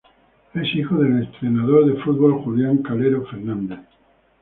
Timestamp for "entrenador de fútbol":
1.27-2.41